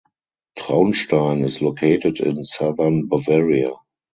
Traunstein 0.57 1.45
is 1.45 1.61
located 1.61 2.21
in 2.21 2.43
southern 2.43 3.05
Bavaria. 3.07 3.71